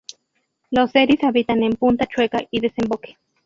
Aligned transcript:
Los 0.71 0.89
seris 0.89 1.23
habitan 1.23 1.61
en 1.61 1.73
Punta 1.73 2.07
Chueca 2.07 2.39
y 2.49 2.59
Desemboque. 2.59 3.19